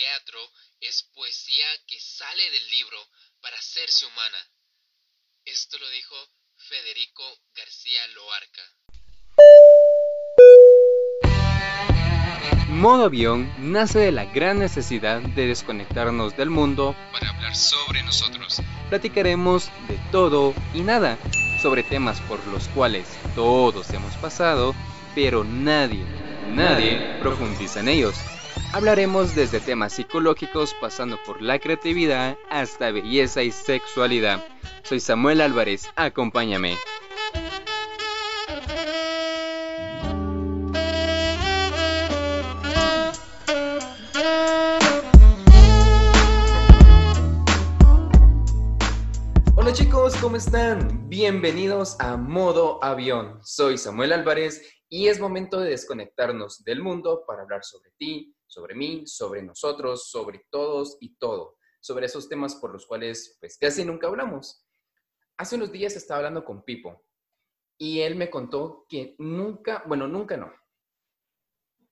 [0.00, 0.40] teatro
[0.80, 2.96] es poesía que sale del libro
[3.42, 4.38] para hacerse humana.
[5.44, 6.14] Esto lo dijo
[6.56, 7.22] Federico
[7.54, 8.62] García Loarca.
[12.68, 18.62] Modo avión nace de la gran necesidad de desconectarnos del mundo para hablar sobre nosotros.
[18.88, 21.18] Platicaremos de todo y nada,
[21.60, 24.74] sobre temas por los cuales todos hemos pasado,
[25.14, 26.04] pero nadie,
[26.48, 28.16] nadie profundiza en ellos.
[28.72, 34.44] Hablaremos desde temas psicológicos pasando por la creatividad hasta belleza y sexualidad.
[34.84, 36.76] Soy Samuel Álvarez, acompáñame.
[49.56, 51.08] Hola chicos, ¿cómo están?
[51.08, 53.40] Bienvenidos a Modo Avión.
[53.42, 58.74] Soy Samuel Álvarez y es momento de desconectarnos del mundo para hablar sobre ti, sobre
[58.74, 63.84] mí, sobre nosotros, sobre todos y todo, sobre esos temas por los cuales pues casi
[63.84, 64.66] nunca hablamos.
[65.38, 67.04] Hace unos días estaba hablando con Pipo
[67.78, 70.52] y él me contó que nunca, bueno, nunca no.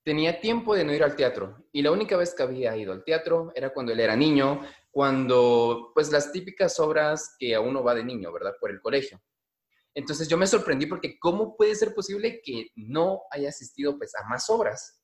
[0.03, 3.05] Tenía tiempo de no ir al teatro y la única vez que había ido al
[3.05, 4.61] teatro era cuando él era niño,
[4.91, 8.55] cuando pues las típicas obras que a uno va de niño, ¿verdad?
[8.61, 9.23] Por el colegio.
[9.95, 14.27] Entonces yo me sorprendí porque ¿cómo puede ser posible que no haya asistido pues a
[14.29, 15.01] más obras?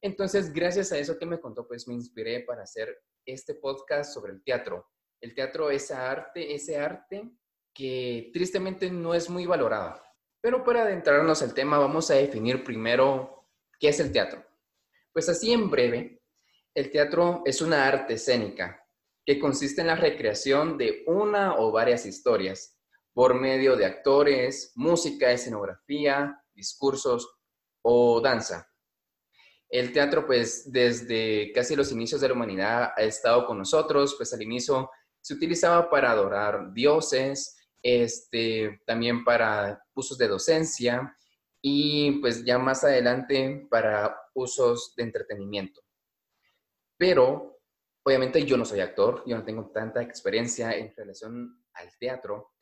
[0.00, 4.32] Entonces, gracias a eso que me contó, pues me inspiré para hacer este podcast sobre
[4.32, 4.90] el teatro.
[5.20, 7.30] El teatro es arte, ese arte
[7.72, 10.00] que tristemente no es muy valorado.
[10.40, 14.44] Pero para adentrarnos al tema, vamos a definir primero qué es el teatro.
[15.12, 16.22] Pues así en breve,
[16.74, 18.86] el teatro es una arte escénica
[19.24, 22.78] que consiste en la recreación de una o varias historias
[23.12, 27.38] por medio de actores, música, escenografía, discursos
[27.82, 28.70] o danza.
[29.68, 34.32] El teatro, pues, desde casi los inicios de la humanidad ha estado con nosotros, pues
[34.32, 41.16] al inicio se utilizaba para adorar dioses, este, también para usos de docencia
[41.60, 45.80] y pues ya más adelante para usos de entretenimiento.
[46.96, 47.58] Pero
[48.04, 52.52] obviamente yo no soy actor, yo no tengo tanta experiencia en relación al teatro,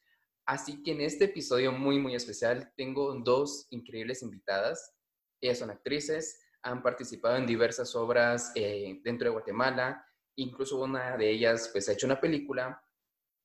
[0.47, 4.95] así que en este episodio muy, muy especial tengo dos increíbles invitadas.
[5.41, 10.05] Ellas son actrices, han participado en diversas obras eh, dentro de Guatemala,
[10.37, 12.83] incluso una de ellas pues ha hecho una película,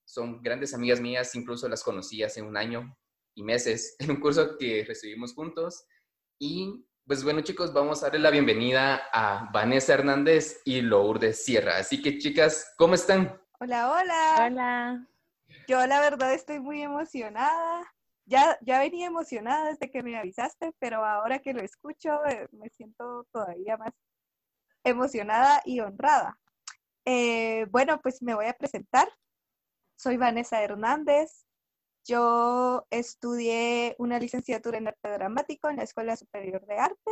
[0.07, 2.97] son grandes amigas mías, incluso las conocí hace un año
[3.35, 5.85] y meses en un curso que recibimos juntos
[6.41, 11.77] y pues bueno chicos, vamos a darle la bienvenida a Vanessa Hernández y Lourdes Sierra.
[11.77, 13.41] Así que chicas, ¿cómo están?
[13.59, 14.45] Hola, hola.
[14.45, 15.07] Hola.
[15.67, 17.91] Yo la verdad estoy muy emocionada
[18.29, 22.69] ya, ya venía emocionada desde que me avisaste, pero ahora que lo escucho eh, me
[22.69, 23.93] siento todavía más
[24.83, 26.39] emocionada y honrada.
[27.05, 29.09] Eh, bueno, pues me voy a presentar.
[29.97, 31.45] Soy Vanessa Hernández.
[32.05, 37.11] Yo estudié una licenciatura en arte dramático en la Escuela Superior de Arte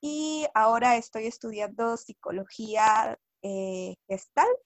[0.00, 4.60] y ahora estoy estudiando psicología eh, gestalt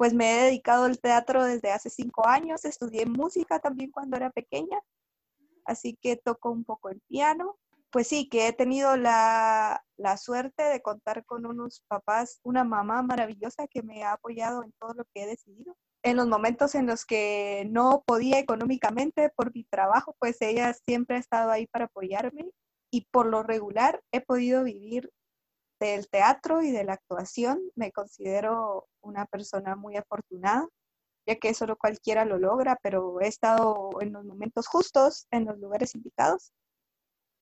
[0.00, 4.30] pues me he dedicado al teatro desde hace cinco años, estudié música también cuando era
[4.30, 4.80] pequeña,
[5.66, 7.58] así que toco un poco el piano.
[7.90, 13.02] Pues sí, que he tenido la, la suerte de contar con unos papás, una mamá
[13.02, 15.76] maravillosa que me ha apoyado en todo lo que he decidido.
[16.02, 21.16] En los momentos en los que no podía económicamente por mi trabajo, pues ella siempre
[21.16, 22.50] ha estado ahí para apoyarme
[22.90, 25.12] y por lo regular he podido vivir
[25.80, 27.60] del teatro y de la actuación.
[27.74, 30.68] Me considero una persona muy afortunada,
[31.26, 35.58] ya que solo cualquiera lo logra, pero he estado en los momentos justos, en los
[35.58, 36.52] lugares indicados.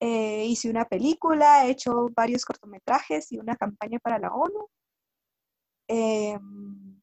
[0.00, 4.68] Eh, hice una película, he hecho varios cortometrajes y una campaña para la ONU
[5.88, 7.00] em,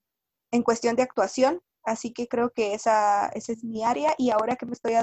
[0.52, 4.56] en cuestión de actuación, así que creo que esa, esa es mi área y ahora
[4.56, 4.94] que me estoy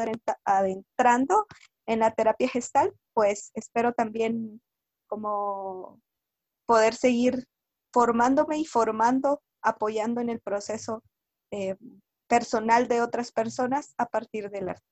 [0.44, 1.46] adentrando
[1.86, 4.62] en la terapia gestal, pues espero también
[5.06, 6.00] como
[6.72, 7.44] poder seguir
[7.92, 11.02] formándome y formando, apoyando en el proceso
[11.50, 11.76] eh,
[12.26, 14.86] personal de otras personas a partir del arte.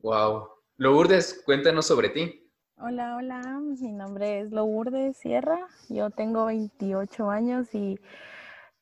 [0.00, 0.48] Wow.
[0.76, 2.50] Lourdes, cuéntanos sobre ti.
[2.78, 7.96] Hola, hola, mi nombre es Lourdes Sierra, yo tengo 28 años y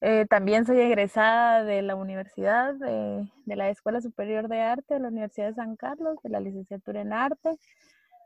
[0.00, 5.00] eh, también soy egresada de la Universidad, de, de, la Escuela Superior de Arte de
[5.00, 7.58] la Universidad de San Carlos, de la licenciatura en Arte.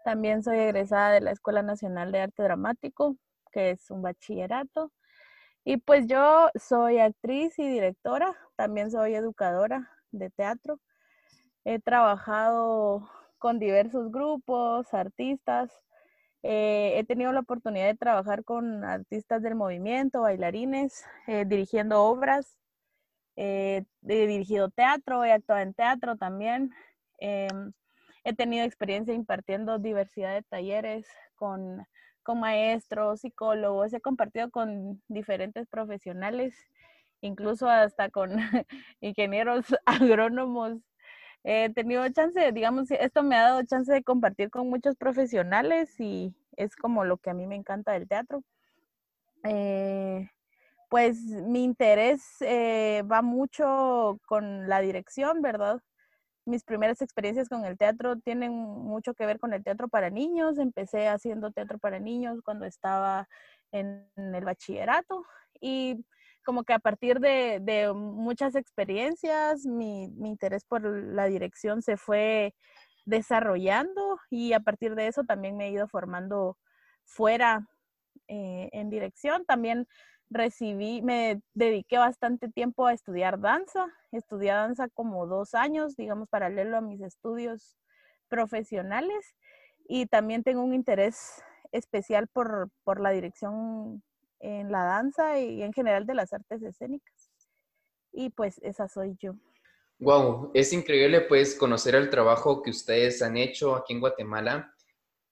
[0.04, 3.16] También soy egresada de la Escuela Nacional de Arte Dramático,
[3.56, 4.92] que es un bachillerato.
[5.64, 10.80] Y pues yo soy actriz y directora, también soy educadora de teatro.
[11.64, 15.70] He trabajado con diversos grupos, artistas,
[16.44, 22.58] Eh, he tenido la oportunidad de trabajar con artistas del movimiento, bailarines, eh, dirigiendo obras.
[23.36, 26.72] he dirigido teatro, he actuado en teatro también.
[27.18, 27.72] Em,
[28.24, 31.06] he tenido experiencia impartiendo diversidad de talleres
[31.36, 31.86] con,
[32.26, 36.56] con maestros, psicólogos, he compartido con diferentes profesionales,
[37.20, 38.32] incluso hasta con
[39.00, 40.80] ingenieros agrónomos.
[41.44, 46.34] He tenido chance, digamos, esto me ha dado chance de compartir con muchos profesionales y
[46.56, 48.42] es como lo que a mí me encanta del teatro.
[49.44, 50.28] Eh,
[50.90, 55.80] pues mi interés eh, va mucho con la dirección, ¿verdad?
[56.46, 60.58] Mis primeras experiencias con el teatro tienen mucho que ver con el teatro para niños.
[60.58, 63.28] Empecé haciendo teatro para niños cuando estaba
[63.72, 65.24] en, el bachillerato
[65.60, 66.04] y
[66.44, 72.54] como que a partir de, muchas experiencias mi, interés por la dirección se fue
[73.04, 76.56] desarrollando y a partir de eso también me he ido formando
[77.04, 77.66] fuera
[78.28, 79.44] eh, en dirección.
[79.44, 79.88] También
[80.30, 83.86] recibí, me dediqué bastante tiempo a estudiar danza.
[84.12, 87.76] Estudié danza como dos años, digamos, paralelo a mis estudios
[88.28, 89.34] profesionales.
[89.88, 91.42] Y también tengo un interés
[91.72, 94.02] especial por, por la dirección
[94.40, 97.30] en la danza y en general de las artes escénicas.
[98.12, 99.34] Y pues esa soy yo.
[99.98, 104.74] Wow, es increíble pues conocer el trabajo que ustedes han hecho aquí en Guatemala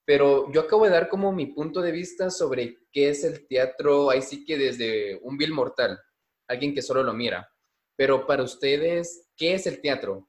[0.05, 4.11] pero yo acabo de dar como mi punto de vista sobre qué es el teatro,
[4.11, 5.99] ahí sí que desde un vil mortal,
[6.47, 7.49] alguien que solo lo mira.
[7.97, 10.29] Pero para ustedes, ¿qué es el teatro?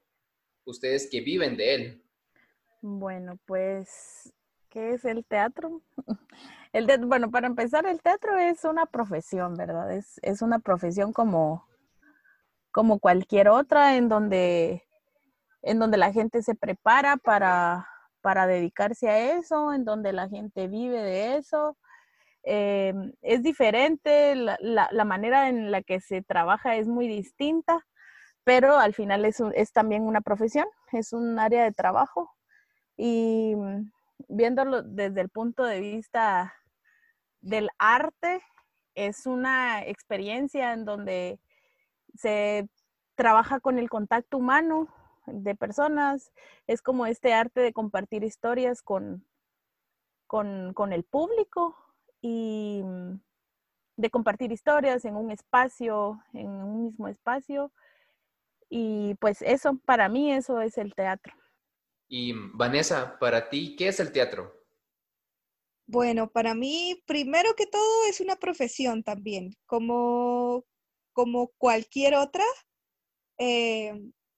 [0.64, 2.04] Ustedes que viven de él.
[2.80, 4.32] Bueno, pues,
[4.70, 5.82] ¿qué es el teatro?
[6.72, 9.90] El bueno, para empezar, el teatro es una profesión, ¿verdad?
[9.92, 11.66] Es, es una profesión como,
[12.70, 14.84] como cualquier otra en donde,
[15.62, 17.88] en donde la gente se prepara para
[18.26, 21.78] para dedicarse a eso, en donde la gente vive de eso.
[22.42, 22.92] Eh,
[23.22, 27.86] es diferente, la, manera en la que se trabaja es muy distinta,
[28.42, 32.32] pero al final es, también una profesión, es un área de trabajo.
[32.96, 33.92] Y mm,
[34.26, 36.52] viéndolo desde el punto de vista
[37.40, 38.42] del arte,
[38.96, 41.38] es una experiencia en donde
[42.16, 42.68] se
[43.14, 44.88] trabaja con el contacto humano,
[45.26, 46.32] de personas,
[46.66, 49.26] es como este arte de compartir historias con,
[50.26, 51.76] con, el público
[52.20, 53.20] y mm,
[53.96, 57.72] de compartir historias en un espacio, en un mismo espacio.
[58.68, 61.34] Y pues eso, para mí eso es el teatro.
[62.08, 64.52] Y Vanessa, para ti, ¿qué es el teatro?
[65.88, 70.64] Bueno, para mí, primero que todo, es una profesión también, como,
[71.12, 72.44] como cualquier otra.
[73.38, 73.92] Eh,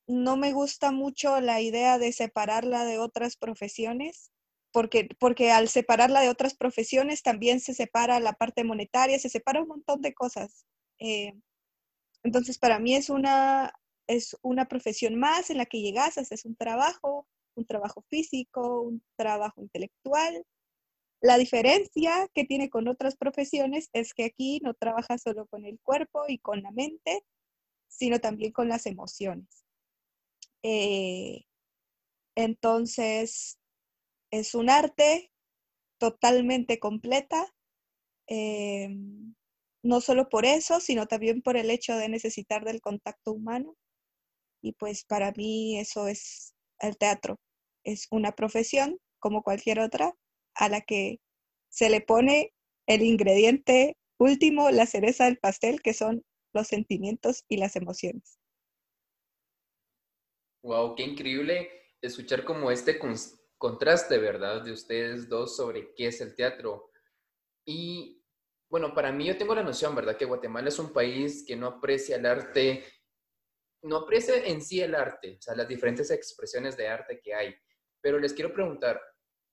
[0.09, 4.33] no me gusta mucho la idea de separarla de otras profesiones,
[4.73, 9.63] porque, porque al separarla de otras profesiones también se separa la parte monetaria, se separa
[9.63, 10.65] un montón de cosas.
[10.99, 11.35] Eh,
[12.23, 13.73] entonces, para mí es una,
[14.07, 19.03] es una profesión más en la que llegas, haces un trabajo, un trabajo físico, un
[19.17, 20.45] trabajo intelectual.
[21.21, 25.79] La diferencia que tiene con otras profesiones es que aquí no trabajas solo con el
[25.83, 27.25] cuerpo y con la mente,
[27.89, 29.68] sino también con las emociones.
[30.63, 31.45] Eh,
[32.37, 33.59] entonces,
[34.33, 35.31] es un arte
[35.99, 37.47] totalmente completa,
[38.29, 38.89] eh,
[39.83, 43.77] no solo por eso, sino también por el hecho de necesitar del contacto humano.
[44.63, 47.39] Y pues para mí eso es el teatro.
[47.85, 50.15] Es una profesión como cualquier otra
[50.55, 51.21] a la que
[51.71, 52.53] se le pone
[52.87, 56.25] el ingrediente último, la cereza del pastel, que son
[56.55, 58.38] los sentimientos y las emociones.
[60.63, 62.99] Wow, qué increíble escuchar como este
[63.57, 64.63] contraste, ¿verdad?
[64.63, 66.91] De ustedes dos sobre qué es el teatro.
[67.65, 68.25] Y
[68.69, 70.17] bueno, para mí yo tengo la noción, ¿verdad?
[70.17, 72.85] Que Guatemala es un país que no aprecia el arte,
[73.83, 77.55] no aprecia en sí el arte, o sea, las diferentes expresiones de arte que hay.
[78.01, 79.01] Pero les quiero preguntar,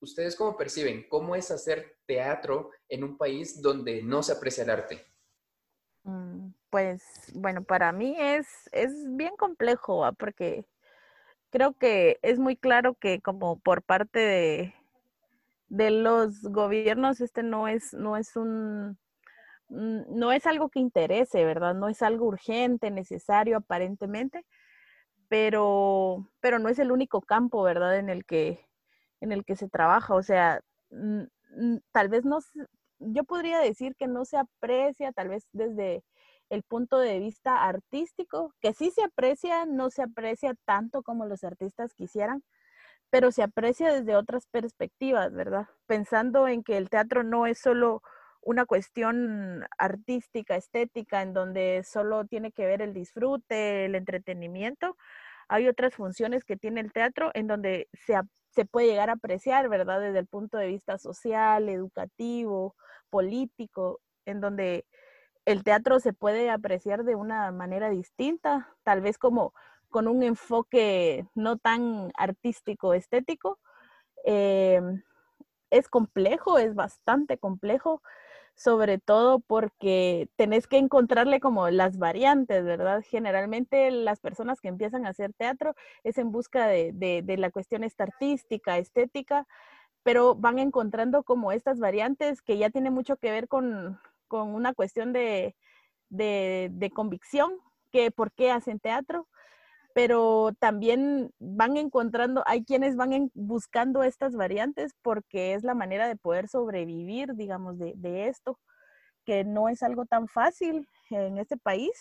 [0.02, 4.70] ¿ustedes cómo perciben cómo es hacer teatro en un país donde no se aprecia el
[4.70, 5.06] arte?
[6.04, 10.66] Mm, pues bueno, para mí es, es bien complejo, porque
[11.56, 14.74] creo que es muy claro que como por parte
[15.70, 18.98] de, los gobiernos, este no es, no es un
[19.70, 21.74] no es algo que interese, ¿verdad?
[21.74, 24.46] No es algo urgente, necesario aparentemente,
[25.30, 27.98] pero, pero no es el único campo, ¿verdad?
[28.00, 28.60] En el que,
[29.22, 30.14] en el que se trabaja.
[30.14, 30.60] O sea,
[31.94, 32.40] tal vez no,
[33.00, 36.04] yo podría decir que no se aprecia, tal vez desde
[36.50, 41.44] el punto de vista artístico, que sí se aprecia, no se aprecia tanto como los
[41.44, 42.44] artistas quisieran,
[43.10, 45.68] pero se aprecia desde otras perspectivas, ¿verdad?
[45.88, 48.02] Pensando en que el teatro no es solo
[48.42, 54.98] una cuestión artística, estética, en donde solo tiene que ver el disfrute, el entretenimiento.
[55.48, 59.68] Hay otras funciones que tiene el teatro en donde se, se puede llegar a apreciar,
[59.70, 60.00] ¿verdad?
[60.00, 62.76] Desde el punto de vista social, educativo,
[63.10, 64.86] político, en donde
[65.46, 69.54] el teatro se puede apreciar de una manera distinta, tal vez como
[69.90, 73.60] con un enfoque no tan artístico, estético.
[74.26, 74.82] Eh,
[75.70, 78.02] es complejo, es bastante complejo,
[78.56, 83.04] sobre todo porque tenés que encontrarle como las variantes, ¿verdad?
[83.08, 88.78] Generalmente las personas que empiezan a hacer teatro es en busca de, la cuestión artística,
[88.78, 89.48] estética,
[90.04, 94.74] pero van encontrando como estas variantes que ya tienen mucho que ver con, con una
[94.74, 95.56] cuestión de,
[96.10, 97.54] de, convicción,
[97.92, 99.28] que por qué hacen teatro,
[99.94, 106.18] pero también van encontrando, hay quienes van buscando estas variantes porque es la manera de
[106.18, 108.60] poder sobrevivir, digamos, de, de, esto,
[109.26, 111.92] que no es algo tan fácil en este país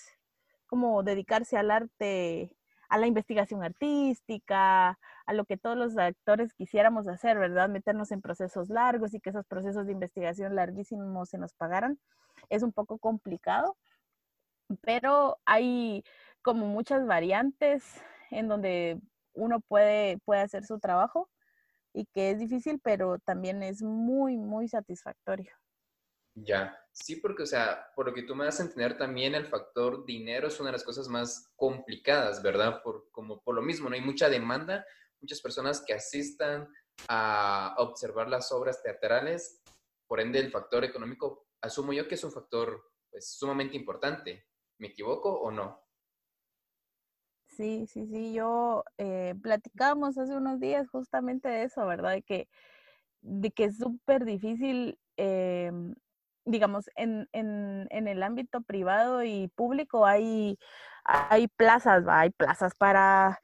[0.66, 2.50] como dedicarse al arte,
[2.94, 7.68] a la investigación artística, a lo que todos los actores quisiéramos hacer, ¿verdad?
[7.68, 11.98] Meternos en procesos largos y que esos procesos de investigación larguísimos se nos pagaran.
[12.50, 13.76] Es un poco complicado,
[14.82, 16.04] pero hay
[16.40, 19.00] como muchas variantes en donde
[19.32, 21.28] uno puede, puede hacer su trabajo
[21.92, 25.50] y que es difícil, pero también es muy, muy satisfactorio.
[26.34, 29.46] Ya, sí, porque, o sea, por lo que tú me das a entender, también el
[29.46, 32.82] factor dinero es una de las cosas más complicadas, ¿verdad?
[32.82, 34.84] Por, como por lo mismo, no hay mucha demanda,
[35.20, 36.68] muchas personas que asistan
[37.08, 39.62] a observar las obras teatrales,
[40.08, 44.46] por ende el factor económico, asumo yo que es un factor pues, sumamente importante.
[44.78, 45.80] ¿Me equivoco o no?
[47.46, 52.10] Sí, sí, sí, yo eh, platicábamos hace unos días justamente de eso, ¿verdad?
[52.10, 52.48] De que,
[53.20, 55.70] de que es súper difícil, eh,
[56.44, 60.58] digamos, en, en, en, el ámbito privado y público hay,
[61.04, 62.20] hay plazas, ¿va?
[62.20, 63.40] hay plazas para,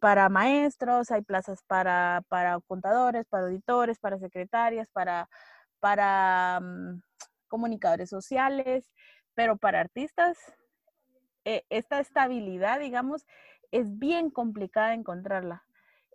[0.00, 5.28] para maestros, hay plazas para, para contadores, para auditores, para secretarias, para,
[5.80, 7.02] para mm,
[7.48, 8.90] comunicadores sociales,
[9.34, 10.38] pero para artistas
[11.44, 13.26] eh, esta estabilidad, digamos,
[13.70, 15.64] es bien complicada encontrarla.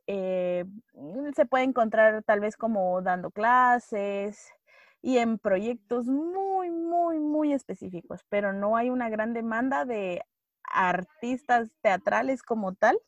[0.05, 4.53] Eh, mm, se puede encontrar tal vez como dando clases
[5.01, 10.23] y en proyectos muy, muy, muy específicos, pero no hay una gran demanda de
[10.63, 12.99] artistas teatrales como tal.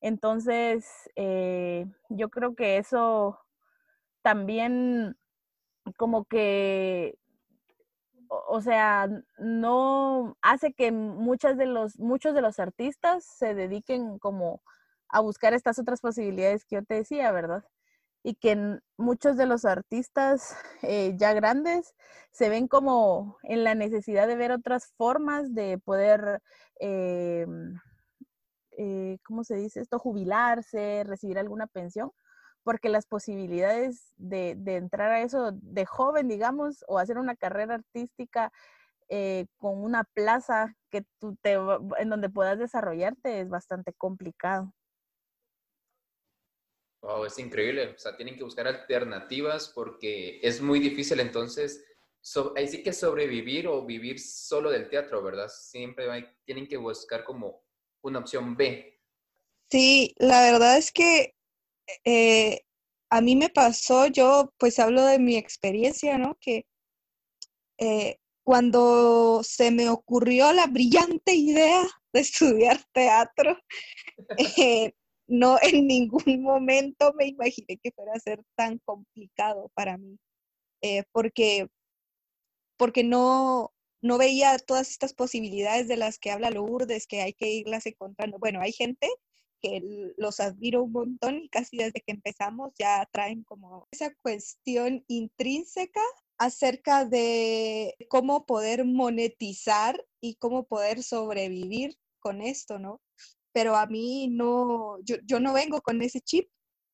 [0.00, 3.38] Entonces, eh, yo creo que eso
[4.22, 5.16] también
[5.96, 7.18] como que
[8.30, 9.08] o sea,
[9.38, 14.62] no hace que muchas de los, muchos de los artistas se dediquen como
[15.08, 17.64] a buscar estas otras posibilidades que yo te decía, ¿verdad?
[18.22, 21.94] Y que muchos de los artistas eh, ya grandes
[22.32, 26.42] se ven como en la necesidad de ver otras formas de poder,
[26.80, 27.46] eh,
[28.78, 29.98] eh, ¿cómo se dice esto?
[29.98, 32.12] Jubilarse, recibir alguna pensión,
[32.62, 38.52] porque las posibilidades de, entrar a eso de joven, digamos, o hacer una carrera artística
[39.08, 41.54] eh, con una plaza que tú te,
[41.98, 44.72] en donde puedas desarrollarte es bastante complicado.
[47.02, 47.94] Wow, es increíble.
[47.94, 51.84] O sea, tienen que buscar alternativas porque es muy difícil entonces.
[52.56, 55.48] ahí sí que sobrevivir o vivir solo del teatro, ¿verdad?
[55.48, 57.62] Siempre hay, tienen que buscar como
[58.02, 59.00] una opción B.
[59.70, 61.34] Sí, la verdad es que
[62.04, 62.62] eh,
[63.10, 66.36] a mí me pasó, yo pues hablo de mi experiencia, ¿no?
[66.40, 66.66] Que
[67.78, 73.56] eh, cuando se me ocurrió la brillante idea de estudiar teatro,
[74.58, 74.92] eh,
[75.30, 80.18] no en ningún momento me imaginé que fuera a ser tan complicado para mí,
[81.12, 81.68] porque,
[82.76, 83.72] porque no,
[84.02, 88.38] no veía todas estas posibilidades de las que habla Lourdes, que hay que irlas encontrando.
[88.38, 89.08] Bueno, hay gente
[89.60, 89.82] que
[90.16, 96.00] los admiro un montón y casi desde que empezamos ya traen como esa cuestión intrínseca
[96.38, 103.00] acerca de cómo poder monetizar y cómo poder sobrevivir con esto, ¿no?
[103.52, 106.48] Pero a mí no, yo, yo no vengo con ese chip,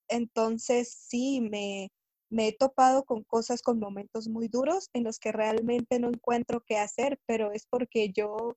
[0.09, 1.91] entonces sí me,
[2.31, 6.63] me he topado con cosas, con momentos muy duros en los que realmente no encuentro
[6.67, 8.57] qué hacer, pero es porque yo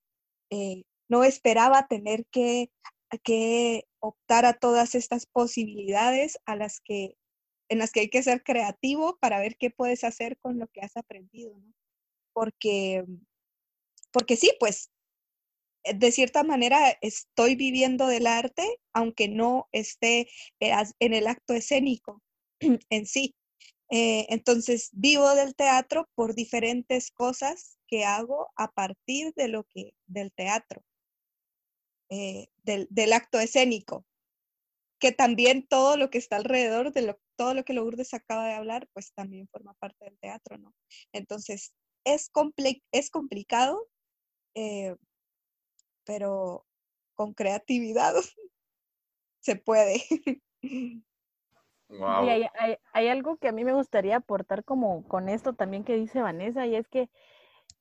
[0.51, 2.71] eh, no esperaba tener que
[3.17, 7.15] que optar a todas estas posibilidades a las que,
[7.69, 10.81] en las que hay que ser creativo para ver qué puedes hacer con lo que
[10.81, 11.73] has aprendido, ¿no?
[12.33, 13.03] Porque,
[14.11, 14.91] porque sí, pues
[15.83, 22.21] de cierta manera estoy viviendo del arte, aunque no esté eh, en el acto escénico
[22.89, 23.35] en sí.
[23.91, 29.93] Eh, entonces, vivo del teatro por diferentes cosas que hago a partir de lo que,
[30.05, 30.83] del teatro,
[32.09, 34.05] del, del, acto escénico,
[34.99, 38.53] que también todo lo que está alrededor de lo, todo lo que Lourdes acaba de
[38.53, 40.73] hablar, pues también forma parte del teatro, ¿no?
[41.13, 42.31] Entonces, es,
[42.91, 43.87] es complicado,
[46.09, 46.65] pero
[47.13, 48.13] con creatividad
[49.41, 50.01] se puede.
[51.89, 52.25] Wow.
[52.25, 52.45] Y hay,
[52.93, 56.65] hay, algo que a mí me gustaría aportar como con esto también que dice Vanessa,
[56.65, 57.11] y es que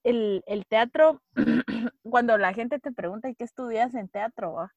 [0.02, 1.22] el, el teatro,
[2.02, 4.68] cuando la gente te pregunta, ¿y qué estudias en teatro?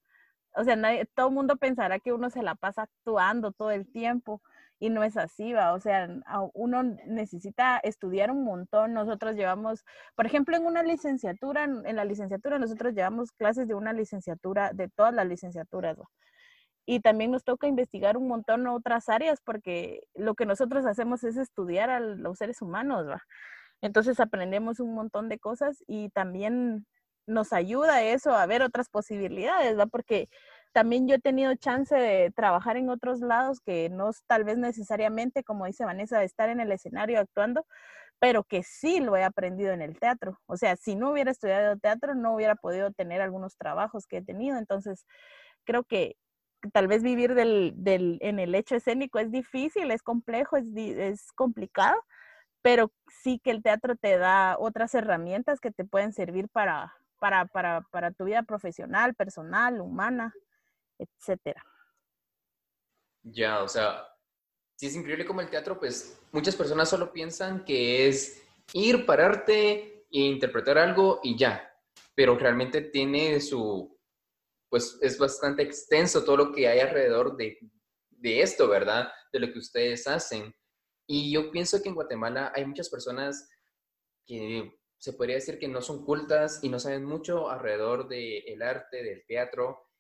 [0.56, 3.86] O sea, nadie, todo el mundo pensará que uno se la pasa actuando todo el
[3.92, 4.42] tiempo,
[4.82, 6.10] y no es así, va, o sea,
[6.56, 8.94] uno necesita estudiar un montón.
[8.94, 9.86] Nosotros llevamos,
[10.16, 14.90] por ejemplo, en una licenciatura, en la licenciatura nosotros llevamos clases de una licenciatura, de
[14.90, 15.98] todas las licenciaturas,
[16.88, 21.38] Y también nos toca investigar un montón otras áreas porque lo que nosotros hacemos es
[21.38, 23.22] estudiar a los seres humanos, ¿va?
[23.82, 26.88] Entonces aprendemos un montón de cosas y también
[27.28, 29.86] nos ayuda eso a ver otras posibilidades, ¿va?
[29.86, 30.28] Porque
[30.72, 35.44] también yo he tenido chance de trabajar en otros lados que no tal vez necesariamente,
[35.44, 37.66] como dice Vanessa, de estar en el escenario actuando,
[38.20, 40.40] pero que sí lo he aprendido en el teatro.
[40.46, 44.22] O sea, si no hubiera estudiado teatro, no hubiera podido tener algunos trabajos que he
[44.24, 44.58] tenido.
[44.58, 45.06] Entonces,
[45.66, 46.18] creo que
[46.74, 51.32] tal vez vivir del, del, en el hecho escénico es difícil, es complejo, es, es
[51.34, 51.98] complicado,
[52.62, 52.92] pero
[53.24, 57.82] sí que el teatro te da otras herramientas que te pueden servir para, para, para,
[57.92, 60.34] para tu vida profesional, personal, humana
[61.02, 61.64] etcétera.
[63.24, 64.08] Ya, o sea,
[64.76, 68.44] si es increíble como el teatro, pues muchas personas solo piensan que es
[68.74, 71.72] ir, pararte e interpretar algo y ya,
[72.16, 73.98] pero realmente tiene su,
[74.70, 77.60] pues es bastante extenso todo lo que hay alrededor de,
[78.10, 79.12] de esto, ¿verdad?
[79.32, 80.54] De lo que ustedes hacen.
[81.08, 83.50] Y yo pienso que en Guatemala hay muchas personas
[84.26, 89.04] que se podría decir que no son cultas y no saben mucho alrededor del arte,
[89.04, 89.91] del teatro,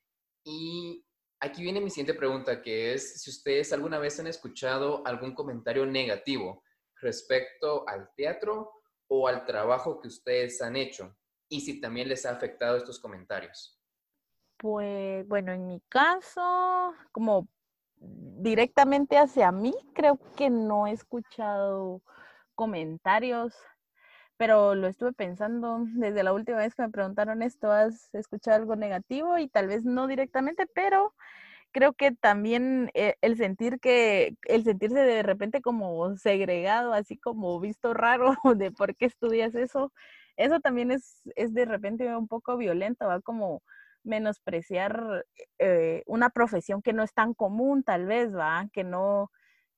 [0.43, 1.05] y
[1.39, 5.85] aquí viene mi siguiente pregunta, que es si ustedes alguna vez han escuchado algún comentario
[5.85, 6.63] negativo
[7.01, 8.71] respecto al teatro
[9.07, 11.15] o al trabajo que ustedes han hecho
[11.49, 13.77] y si también les ha afectado estos comentarios.
[14.57, 17.47] Pues bueno, en mi caso, como
[17.97, 22.01] directamente hacia mí, creo que no he escuchado
[22.55, 23.53] comentarios
[24.41, 28.75] pero lo estuve pensando desde la última vez que me preguntaron esto, ¿has escuchado algo
[28.75, 29.37] negativo?
[29.37, 31.13] Y tal vez no directamente, pero
[31.71, 37.59] creo que también eh, el sentir que, el sentirse de repente como segregado, así como
[37.59, 39.93] visto raro de por qué estudias eso,
[40.37, 43.61] eso también es, es de repente un poco violento, va como
[44.03, 45.23] menospreciar
[45.59, 49.29] eh, una profesión que no es tan común, tal vez, va, que no,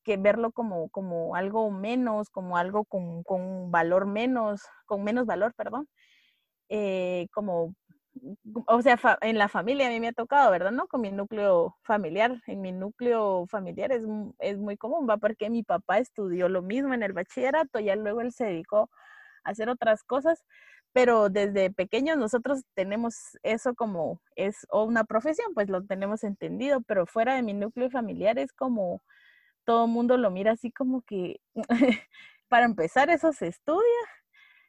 [0.03, 5.53] que verlo como, como algo menos, como algo con, con valor menos, con menos valor,
[5.55, 5.87] perdón,
[6.69, 7.75] eh, como,
[8.67, 10.71] o sea, en la familia a mí me ha tocado, ¿verdad?
[10.71, 10.87] ¿No?
[10.87, 14.03] Con mi núcleo familiar, en mi núcleo familiar es,
[14.39, 18.21] es muy común, va, porque mi papá estudió lo mismo en el bachillerato, ya luego
[18.21, 18.89] él se dedicó
[19.43, 20.43] a hacer otras cosas,
[20.93, 27.07] pero desde pequeños nosotros tenemos eso como es una profesión, pues lo tenemos entendido, pero
[27.07, 29.01] fuera de mi núcleo familiar es como
[29.65, 31.41] todo el mundo lo mira así como que,
[32.49, 33.83] para empezar, eso se estudia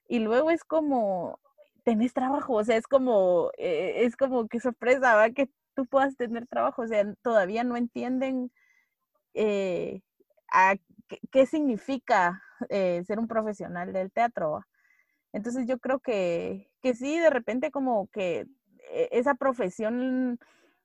[0.09, 1.41] y luego es como,
[1.85, 5.31] tenés trabajo, o sea, es como, eh, es como que sorpresa, ¿va?
[5.31, 8.51] Que tú puedas tener trabajo, o sea, todavía no entienden
[9.35, 10.03] eh,
[11.31, 14.65] qué, significa eh, ser un profesional del teatro.
[15.33, 18.47] Entonces yo creo que, que sí, de repente como que
[19.11, 20.39] esa profesión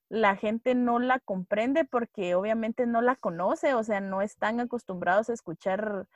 [0.09, 5.29] la gente no la comprende porque obviamente no la conoce, o sea, no están acostumbrados
[5.29, 6.07] a escuchar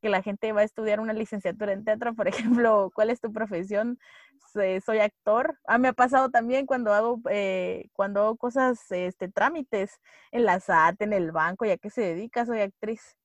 [0.00, 2.28] que la gente va a estudiar una licenciatura en teatro, por
[2.62, 3.98] ejemplo, ¿cuál es tu profesión?
[4.84, 5.58] Soy actor.
[5.66, 10.60] Ah, me ha pasado también cuando hago, eh, cuando hago cosas, este, trámites en la
[10.60, 13.16] SAT, en el banco, ya que se dedica, soy actriz.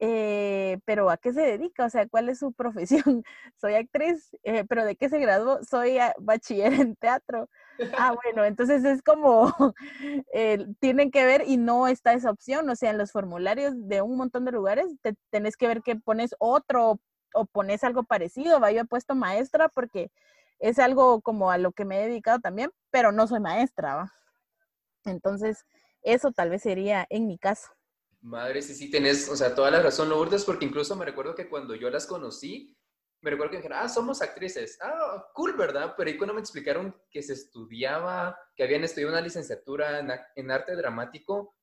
[0.00, 1.84] Eh, pero ¿a qué se dedica?
[1.86, 3.22] O sea, ¿cuál es su profesión?
[3.60, 5.62] Soy actriz, eh, pero ¿de qué se graduó?
[5.64, 7.48] Soy bachiller en teatro.
[7.96, 9.52] Ah, bueno, entonces es como,
[10.32, 14.02] eh, tienen que ver y no está esa opción, o sea, en los formularios de
[14.02, 17.00] un montón de lugares te, tenés que ver que pones otro
[17.34, 20.10] o pones algo parecido, va, yo he puesto maestra porque
[20.60, 24.12] es algo como a lo que me he dedicado también, pero no soy maestra, ¿va?
[25.04, 25.66] Entonces,
[26.02, 27.70] eso tal vez sería en mi caso.
[28.24, 31.46] Madre, sí, sí, tenés, o sea, toda la razón, Lourdes, porque incluso me recuerdo que
[31.46, 32.74] cuando yo las conocí,
[33.20, 34.78] me recuerdo que me dijeron, ah, somos actrices.
[34.80, 35.92] Ah, cool, ¿verdad?
[35.94, 39.98] Pero ahí cuando me explicaron que se estudiaba, que habían estudiado una licenciatura
[40.36, 41.54] en, arte dramático,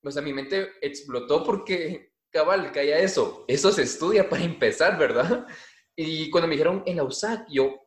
[0.00, 3.44] pues a mi mente explotó porque, cabal, haya eso.
[3.46, 5.46] Eso se estudia para empezar, ¿verdad?
[5.94, 7.78] Y cuando me dijeron en la USAC, yo,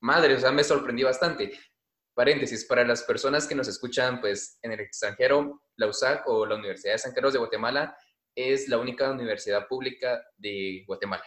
[0.00, 1.50] madre, o sea, me sorprendí bastante.
[2.16, 6.54] Paréntesis, para las personas que nos escuchan, pues, en el extranjero, la USAC o la
[6.54, 7.94] Universidad de San Carlos de Guatemala
[8.34, 11.24] es la única universidad pública de Guatemala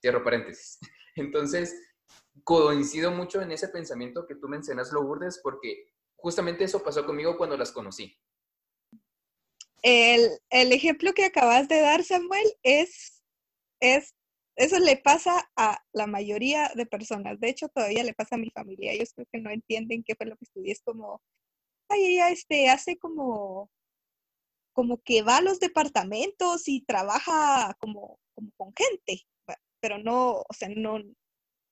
[0.00, 0.80] Cierro paréntesis.
[1.14, 1.72] Entonces,
[2.42, 7.56] coincido mucho en ese pensamiento que tú mencionas, Lourdes, porque justamente eso pasó conmigo cuando
[7.56, 8.18] las conocí.
[9.82, 13.22] El, ejemplo que acabas de dar, Samuel, es,
[13.78, 14.16] es,
[14.56, 17.40] eso le pasa a la mayoría de personas.
[17.40, 18.92] De hecho, todavía le pasa a mi familia.
[18.92, 20.72] Ellos creo que no entienden qué fue lo que estudié.
[20.72, 21.22] Es como,
[21.90, 23.70] ay, ella este, hace como,
[24.72, 29.24] como que va a los departamentos y trabaja como, como con gente
[29.84, 30.98] pero no, o sea, no,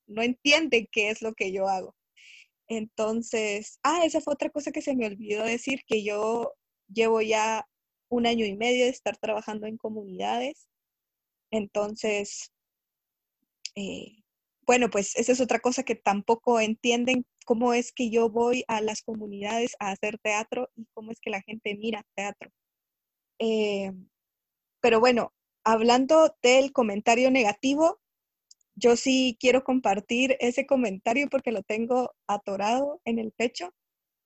[0.07, 1.95] no entienden qué es lo que yo hago.
[2.67, 6.53] Entonces, ah, esa fue otra cosa que se me olvidó decir, que yo
[6.93, 7.67] llevo ya
[8.09, 10.67] un año y medio de estar trabajando en comunidades.
[11.51, 12.51] Entonces,
[13.75, 14.23] eh,
[14.65, 18.81] bueno, pues esa es otra cosa que tampoco entienden, cómo es que yo voy a
[18.81, 22.51] las comunidades a hacer teatro y cómo es que la gente mira teatro.
[23.39, 23.91] Eh,
[24.81, 25.33] pero bueno,
[25.63, 27.99] hablando del comentario negativo,
[28.75, 33.73] yo sí quiero compartir ese comentario porque lo tengo atorado en el pecho.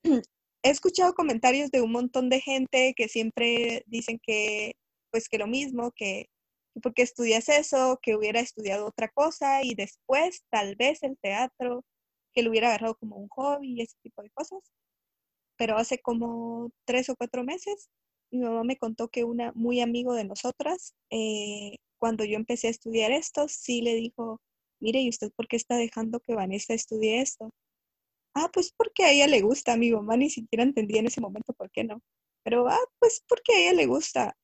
[0.63, 4.73] He escuchado comentarios de un montón de gente que siempre dicen que,
[5.11, 6.29] pues que lo mismo, que
[6.81, 11.83] porque estudias eso, que hubiera estudiado otra cosa y después tal vez el teatro,
[12.33, 14.59] que lo hubiera agarrado como un hobby y ese tipo de cosas.
[15.57, 17.89] Pero hace como tres o cuatro meses,
[18.31, 22.71] mi mamá me contó que una muy amigo de nosotras eh, cuando yo empecé a
[22.71, 24.39] estudiar esto, sí le dijo,
[24.79, 27.49] mire, ¿y usted por qué está dejando que Vanessa estudie esto?
[28.35, 31.53] Ah, pues porque a ella le gusta, mi mamá ni siquiera entendía en ese momento
[31.53, 32.01] por qué no.
[32.43, 34.37] Pero, ah, pues porque a ella le gusta.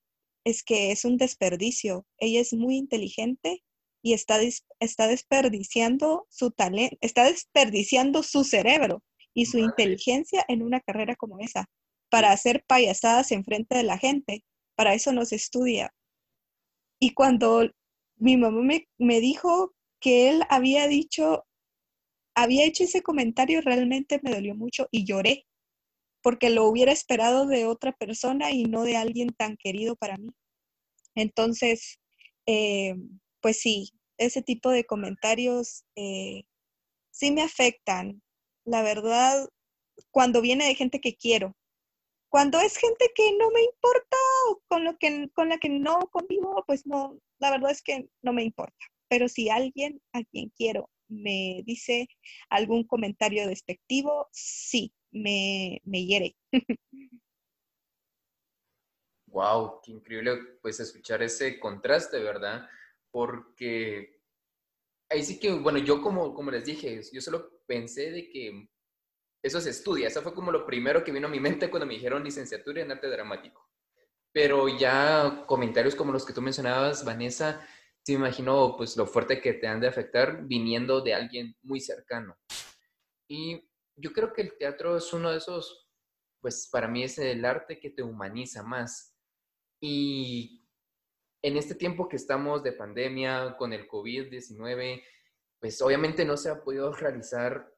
[0.46, 2.06] Es que es un desperdicio.
[2.18, 3.64] Ella es muy inteligente
[4.02, 4.40] y está,
[4.80, 9.04] está desperdiciando su talento, está desperdiciando su cerebro
[9.34, 11.66] y su inteligencia en una carrera como esa,
[12.10, 14.44] para hacer payasadas en frente de la gente.
[14.76, 15.94] Para eso no se estudia.
[17.00, 17.70] Y cuando
[18.18, 18.62] mi mamá
[18.98, 21.46] me, dijo que él había dicho,
[22.36, 25.46] había hecho ese comentario, realmente me dolió mucho y lloré,
[26.24, 30.32] porque lo hubiera esperado de otra persona y no de alguien tan querido para mí.
[31.16, 32.00] Entonces,
[32.48, 32.96] eh,
[33.42, 36.44] pues sí, ese tipo de comentarios eh,
[37.12, 38.24] sí me afectan.
[38.66, 39.48] La verdad,
[40.12, 41.56] cuando viene de gente que quiero,
[42.30, 44.18] cuando es gente que no me importa
[44.50, 48.08] o con, lo que, con la que no convivo, pues no, la verdad es que
[48.24, 48.86] no me importa.
[49.10, 52.08] Pero si alguien a quien quiero me dice
[52.50, 56.36] algún comentario despectivo, sí, me, me hiere.
[59.28, 62.70] wow, qué increíble pues escuchar ese contraste, ¿verdad?
[63.12, 64.22] Porque
[65.10, 68.68] ahí sí que, bueno, yo como, como les dije, yo solo pensé de que
[69.44, 70.08] eso se estudia.
[70.08, 72.92] Eso fue como lo primero que vino a mi mente cuando me dijeron licenciatura en
[72.92, 73.70] arte dramático.
[74.32, 77.68] Pero ya comentarios como los que tú mencionabas, Vanessa,
[78.04, 81.80] sí me imagino pues lo fuerte que te han de afectar viniendo de alguien muy
[81.80, 82.38] cercano.
[83.28, 83.64] Y
[83.96, 85.90] yo creo que el teatro es uno de esos,
[86.42, 89.16] pues para mí es el arte que te humaniza más.
[89.80, 90.66] Y
[91.42, 95.04] en este tiempo que estamos de pandemia con el COVID-19,
[95.60, 97.70] pues obviamente no se ha podido realizar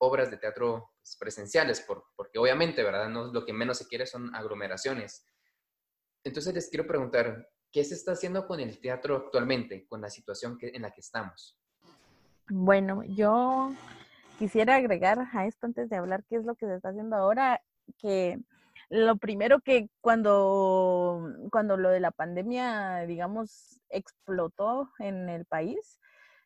[0.00, 3.08] obras de teatro pues, presenciales, por, porque obviamente, ¿verdad?
[3.08, 5.26] No, lo que menos se quiere son aglomeraciones.
[6.24, 10.56] Entonces les quiero preguntar, ¿qué se está haciendo con el teatro actualmente, con la situación
[10.58, 11.58] que, en la que estamos?
[12.50, 13.72] Bueno, yo
[14.38, 17.60] quisiera agregar a esto antes de hablar qué es lo que se está haciendo ahora,
[17.98, 18.38] que
[18.88, 21.20] lo primero que cuando,
[21.50, 25.98] cuando lo de la pandemia, digamos, explotó en el país,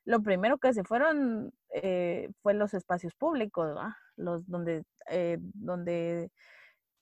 [0.05, 3.79] lo primero que se fueron eh, fue los espacios públicos,
[4.17, 6.31] los donde, eh, donde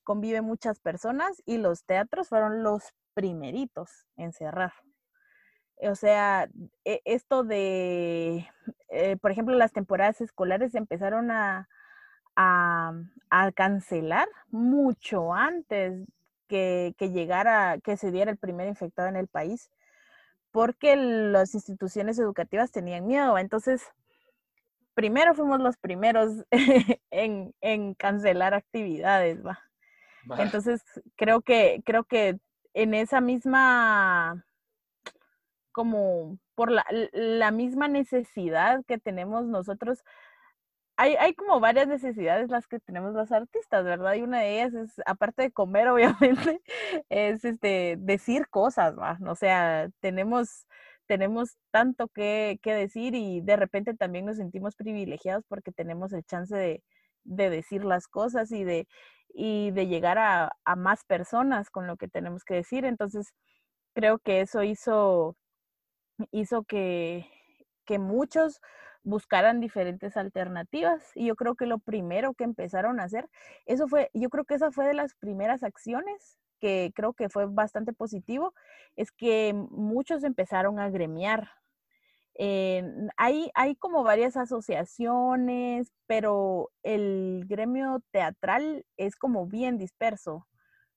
[0.03, 2.83] conviven muchas personas y los teatros fueron los
[3.14, 4.72] primeritos en cerrar.
[5.83, 6.49] O sea,
[6.85, 8.47] e, esto de,
[8.88, 11.69] eh, por ejemplo, las temporadas escolares empezaron a,
[12.37, 12.93] a,
[13.31, 16.07] a cancelar mucho antes
[16.49, 19.71] que, que, llegara, que se diera el primer infectado en el país
[20.51, 23.38] porque las instituciones educativas tenían miedo.
[23.38, 23.83] Entonces,
[24.95, 26.45] primero fuimos los primeros
[27.11, 29.61] en, cancelar actividades, ¿va?
[30.38, 30.83] Entonces,
[31.16, 32.38] creo que, creo que
[32.75, 34.45] en esa misma
[35.73, 40.03] como por la, la misma necesidad que tenemos nosotros
[41.01, 44.15] hay, hay, como varias necesidades las que tenemos los artistas, ¿verdad?
[44.15, 46.61] Y una de ellas es, aparte de comer, obviamente,
[47.09, 49.19] es este, decir cosas, ¿va?
[49.27, 50.67] O sea, tenemos,
[51.07, 56.23] tenemos tanto que, que, decir y de repente también nos sentimos privilegiados porque tenemos el
[56.25, 56.83] chance de,
[57.25, 58.87] de decir las cosas y de,
[59.33, 62.85] y de llegar a, a, más personas con lo que tenemos que decir.
[62.85, 63.33] Entonces,
[63.95, 65.37] creo que eso hizo,
[66.31, 67.27] hizo que,
[67.85, 68.61] que muchos
[69.03, 71.03] buscaran diferentes alternativas.
[71.15, 73.29] Y yo creo que lo primero que empezaron a hacer,
[73.67, 77.47] eso fue, yo creo que esa fue de las primeras acciones que creo que fue
[77.47, 78.55] bastante positivo,
[78.95, 81.51] es que muchos empezaron a gremiar.
[83.17, 90.47] Hay, hay como varias asociaciones, pero el gremio teatral es como bien disperso.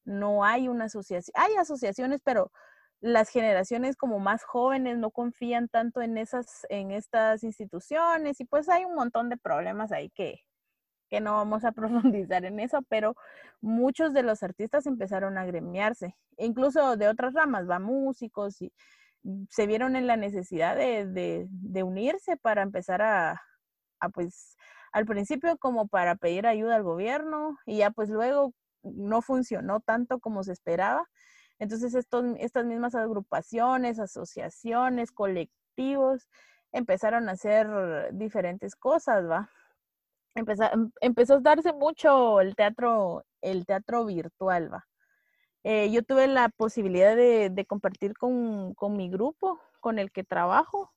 [0.06, 2.52] No hay una asociación, hay asociaciones, pero
[3.04, 8.70] las generaciones como más jóvenes no confían tanto en esas, en estas instituciones y pues
[8.70, 10.40] hay un montón de problemas ahí que,
[11.10, 11.74] que no vamos a
[12.14, 13.16] profundizar en eso, pero
[13.60, 18.72] muchos de los artistas empezaron a gremiarse, incluso de otras ramas, va músicos y
[19.50, 23.42] se vieron en la necesidad de, de, de unirse para empezar a,
[24.00, 24.56] a, pues,
[24.94, 30.20] al principio como para pedir ayuda al gobierno y ya pues luego no funcionó tanto
[30.20, 31.06] como se esperaba
[31.64, 36.28] entonces, estos, estas mismas agrupaciones, asociaciones, colectivos,
[36.74, 37.68] empezaron a hacer
[38.12, 39.50] diferentes cosas, ¿va?
[40.36, 44.86] Empezó, em, empezó a darse mucho el teatro, el teatro virtual, ¿va?
[45.64, 50.92] Eh, yo tuve la posibilidad de, compartir con, con, mi grupo, con el que trabajo.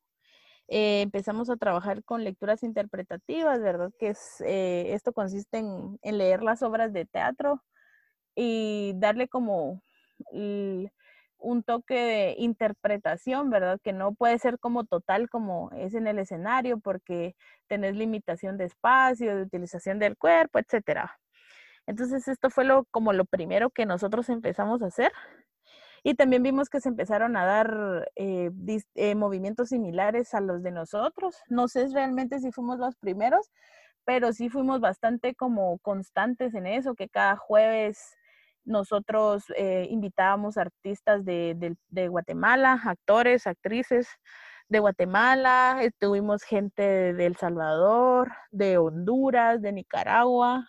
[0.68, 3.92] Eh, empezamos a trabajar con lecturas interpretativas, ¿verdad?
[4.00, 7.62] Que eh, esto consiste en, en leer las obras de teatro
[8.35, 9.83] y darle como
[11.38, 13.79] un toque de interpretación, ¿verdad?
[13.83, 17.37] Que no puede ser como total como es en el escenario porque
[17.68, 21.18] tenés limitación de espacio, de utilización del cuerpo, etcétera.
[21.87, 25.12] Entonces esto fue lo, como lo primero que nosotros empezamos a hacer.
[26.02, 28.50] Y también vimos que se empezaron a dar eh,
[28.94, 31.37] eh, movimientos similares a los de nosotros.
[31.48, 33.50] No sé realmente si fuimos los primeros,
[34.05, 38.16] pero sí fuimos bastante como constantes en eso, que cada jueves
[38.66, 41.76] nosotros eh, invitábamos artistas de,
[42.09, 44.09] Guatemala, actores, actrices
[44.68, 50.68] de Guatemala, tuvimos gente de El Salvador, de Honduras, de Nicaragua,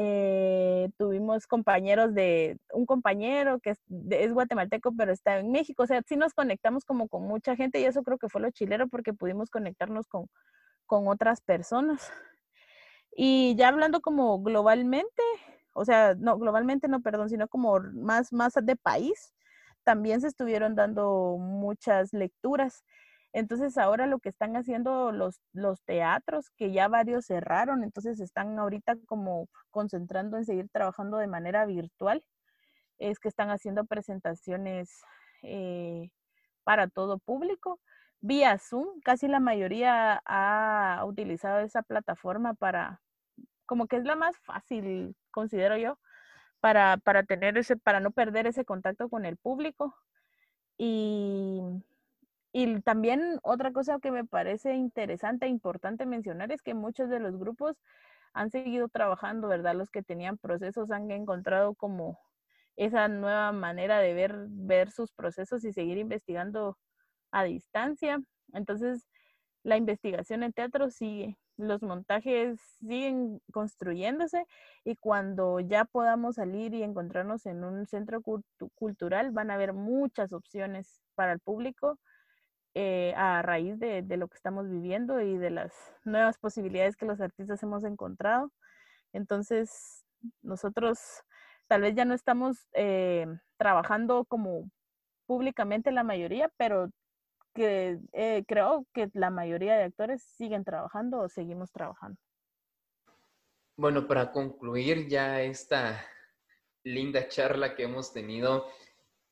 [0.00, 3.78] eh, tuvimos compañeros de, un compañero que es,
[4.10, 7.80] es, guatemalteco pero está en México, o sea, sí nos conectamos como con mucha gente
[7.80, 10.26] y eso creo que fue lo chilero porque pudimos conectarnos con,
[10.86, 12.12] con otras personas.
[13.20, 15.22] Y ya hablando como globalmente,
[15.78, 19.32] o sea, no, globalmente no, perdón, sino como más, más de país,
[19.84, 22.84] también se estuvieron dando muchas lecturas.
[23.32, 28.58] Entonces ahora lo que están haciendo los, los teatros, que ya varios cerraron, entonces están
[28.58, 32.24] ahorita como concentrando en seguir trabajando de manera virtual,
[32.98, 35.02] es que están haciendo presentaciones
[35.42, 36.10] eh,
[36.64, 37.80] para todo público
[38.20, 39.00] vía Zoom.
[39.02, 43.00] Casi la mayoría ha utilizado esa plataforma para,
[43.68, 45.98] como que es la más fácil, considero yo,
[46.60, 49.94] para, para tener ese, para no perder ese contacto con el público.
[50.78, 51.60] Y,
[52.52, 57.20] y también otra cosa que me parece interesante e importante mencionar es que muchos de
[57.20, 57.76] los grupos
[58.32, 59.74] han seguido trabajando, ¿verdad?
[59.74, 62.18] Los que tenían procesos han encontrado como
[62.76, 66.78] esa nueva manera de ver, ver sus procesos y seguir investigando
[67.32, 68.18] a distancia.
[68.54, 69.06] Entonces,
[69.62, 74.46] la investigación en teatro sigue los montajes siguen construyéndose
[74.84, 78.22] y cuando ya podamos salir y encontrarnos en un centro
[78.74, 81.98] cultural van a haber muchas opciones para el público
[82.74, 85.72] eh, a raíz de, lo que estamos viviendo y de las
[86.04, 88.52] nuevas posibilidades que los artistas hemos encontrado.
[89.12, 90.04] Entonces,
[90.42, 91.00] nosotros
[91.66, 94.70] tal vez ya no estamos eh, trabajando como
[95.26, 96.90] públicamente la mayoría, pero
[97.58, 102.16] que eh, creo que la mayoría de actores siguen trabajando o seguimos trabajando.
[103.76, 106.00] Bueno, para concluir ya esta
[106.84, 108.66] linda charla que hemos tenido,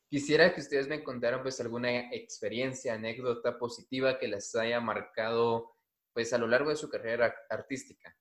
[0.09, 5.71] quisiera que ustedes me contaran pues alguna experiencia, anécdota positiva que les haya marcado
[6.13, 8.13] pues a lo largo de su carrera artística.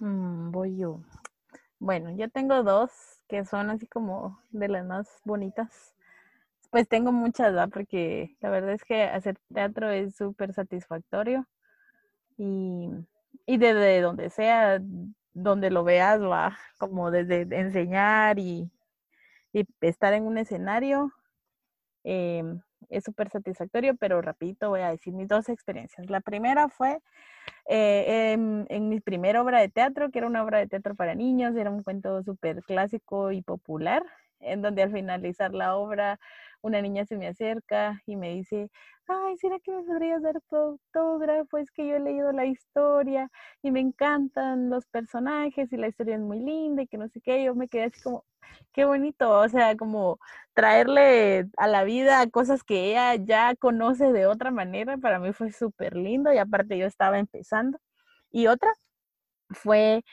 [0.00, 1.00] Mm, voy yo.
[1.78, 2.90] Bueno, yo tengo dos
[3.26, 5.94] que son así como de las más bonitas.
[6.70, 7.68] Pues tengo muchas, ¿verdad?
[7.72, 11.46] Porque la verdad es que hacer teatro es súper satisfactorio
[12.38, 12.88] y,
[13.46, 14.80] y desde donde sea,
[15.32, 18.70] donde lo veas, va, como desde enseñar y,
[19.52, 21.12] y estar en un escenario,
[22.04, 22.44] eh,
[22.88, 26.08] es súper satisfactorio, pero rapidito voy a decir mis dos experiencias.
[26.10, 27.00] La primera fue
[27.66, 31.14] eh, en, en, mi primera obra de teatro, que era una obra de teatro para
[31.14, 34.04] niños, era un cuento súper clásico y popular,
[34.40, 36.18] en donde al finalizar la obra
[36.62, 38.70] una niña se me acerca y me dice,
[39.06, 40.78] ay, ¿será que me podrías dar tu?
[41.58, 43.30] Es que yo he leído la historia
[43.62, 47.20] y me encantan los personajes y la historia es muy linda y que no sé
[47.20, 47.42] qué.
[47.44, 48.24] Yo me quedé así como,
[48.72, 50.18] qué bonito, o sea, como
[50.54, 55.52] traerle a la vida cosas que ella ya conoce de otra manera, para mí fue
[55.52, 57.78] súper lindo y aparte yo estaba empezando.
[58.30, 58.70] Y otra
[59.50, 60.04] fue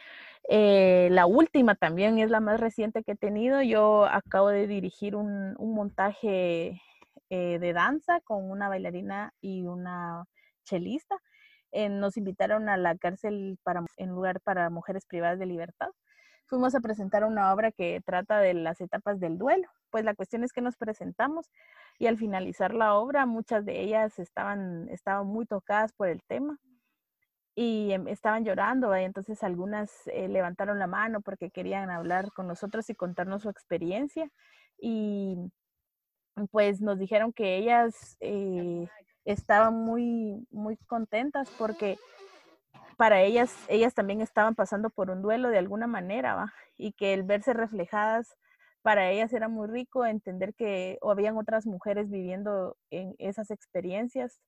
[0.49, 3.61] eh, la última también es la más reciente que he tenido.
[3.61, 6.81] Yo acabo de dirigir un, montaje
[7.29, 10.25] eh, de danza con una bailarina y una
[10.63, 11.17] chelista.
[11.71, 15.89] Eh, nos invitaron a la cárcel para, en lugar para mujeres privadas de libertad.
[16.45, 19.67] Fuimos a presentar una obra que trata de las etapas del duelo.
[19.89, 21.49] Pues la cuestión es que nos presentamos
[21.99, 26.57] y al finalizar la obra muchas de ellas estaban, estaban muy tocadas por el tema
[27.59, 32.47] y em, estaban llorando, y entonces algunas eh, levantaron la mano porque querían hablar con
[32.47, 34.29] nosotros y contarnos su experiencia
[34.79, 35.37] y
[36.51, 38.87] pues nos dijeron que ellas eh,
[39.25, 41.97] estaban muy, muy contentas porque
[42.95, 46.53] para ellas, ellas también estaban pasando por un duelo de alguna manera, ¿va?
[46.77, 48.37] y que el verse reflejadas
[48.83, 54.41] para ellas era muy rico entender que o habían otras mujeres viviendo en esas experiencias.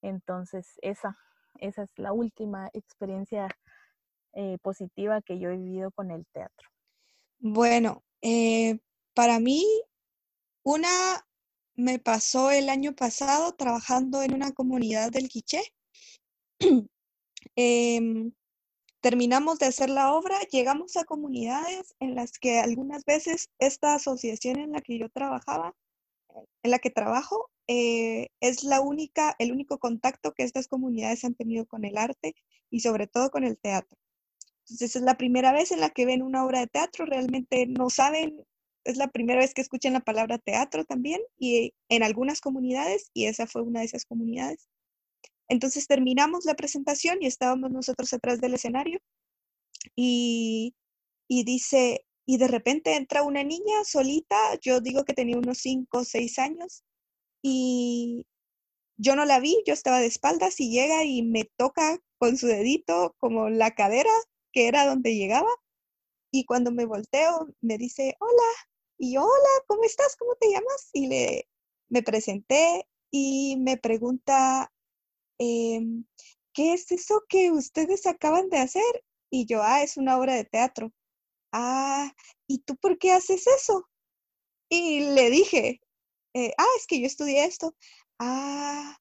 [0.00, 1.18] Entonces, esa,
[1.58, 3.48] esa es la última experiencia
[4.32, 6.68] eh, positiva que yo he vivido con el teatro.
[7.38, 8.78] Bueno, eh,
[9.14, 9.64] para mí,
[10.62, 10.88] una
[11.74, 15.62] me pasó el año pasado trabajando en una comunidad del Quiché.
[17.56, 18.32] Em,
[19.00, 24.58] terminamos de hacer la obra, llegamos a comunidades en las que algunas veces esta asociación
[24.58, 25.74] en la que yo trabajaba,
[26.62, 31.36] en la que trabajo, eh, es la única, el único contacto que estas comunidades han
[31.36, 32.34] tenido con el arte
[32.68, 33.96] y sobre todo con el teatro.
[34.64, 37.88] Entonces es la primera vez en la que ven una obra de teatro, realmente no
[37.88, 38.44] saben,
[38.82, 43.26] es la primera vez que escuchan la palabra teatro también y en algunas comunidades y
[43.26, 44.68] esa fue una de esas comunidades.
[45.48, 48.98] Entonces terminamos la presentación y estábamos nosotros atrás del escenario
[49.94, 50.74] y,
[51.28, 55.98] y dice, y de repente entra una niña solita, yo digo que tenía unos 5
[55.98, 56.82] o 6 años,
[57.42, 58.26] y
[58.96, 62.46] yo no la vi, yo estaba de espaldas y llega y me toca con su
[62.46, 64.10] dedito como la cadera,
[64.52, 65.50] que era donde llegaba,
[66.30, 68.50] y cuando me volteo me dice, hola,
[68.98, 70.16] y yo, hola, ¿cómo estás?
[70.16, 70.90] ¿Cómo te llamas?
[70.92, 71.48] Y le,
[71.88, 74.70] me presenté y me pregunta,
[75.38, 76.04] em,
[76.52, 79.04] ¿qué es eso que ustedes acaban de hacer?
[79.30, 80.92] Y yo, ah, es una obra de teatro.
[81.52, 82.12] Ah,
[82.46, 83.88] ¿y tú por qué haces eso?
[84.68, 85.80] Y le dije,
[86.34, 87.74] eh, ah, es que yo estudié esto.
[88.18, 88.96] Ah,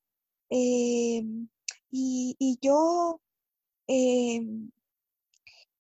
[0.50, 1.50] em,
[1.92, 3.22] y, y, yo,
[3.88, 4.72] em,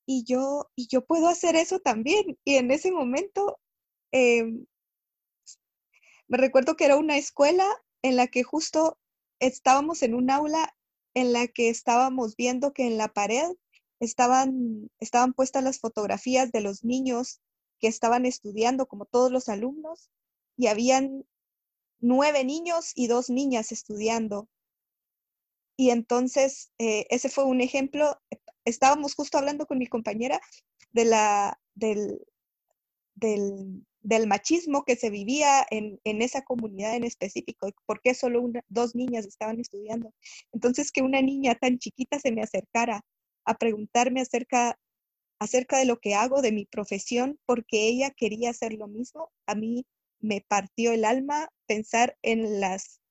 [0.05, 2.37] y yo, y yo puedo hacer eso también.
[2.45, 3.59] Y en ese momento,
[4.11, 4.65] em,
[6.27, 7.65] me recuerdo que era una escuela
[8.03, 8.97] en la que justo
[9.39, 10.75] estábamos en un aula
[11.15, 13.51] en la que estábamos viendo que en la pared
[13.99, 17.41] estaban, estaban puestas las fotografías de los niños
[17.79, 20.09] que estaban estudiando, como todos los alumnos,
[20.57, 21.25] y habían
[21.99, 24.47] nueve niños y dos niñas estudiando.
[25.77, 28.19] Y entonces, eh, ese fue un ejemplo.
[28.65, 30.41] Estábamos justo hablando con mi compañera
[30.91, 32.19] de la, del,
[33.15, 38.95] del, machismo que se vivía en, esa comunidad en específico, por qué solo una, dos
[38.95, 40.13] niñas estaban estudiando.
[40.51, 43.01] Entonces, que una niña tan chiquita se me acercara
[43.45, 44.77] a preguntarme acerca,
[45.39, 49.55] acerca de lo que hago, de mi profesión, porque ella quería hacer lo mismo, a
[49.55, 49.85] mí
[50.19, 53.01] me partió el alma pensar en las